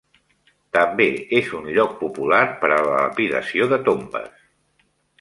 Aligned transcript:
També 0.77 1.05
és 1.41 1.51
un 1.59 1.69
lloc 1.77 1.95
popular 2.01 2.41
per 2.65 2.73
a 2.79 2.83
la 2.89 2.99
lapidació 3.05 3.71
de 3.75 3.83
tombes. 3.91 4.45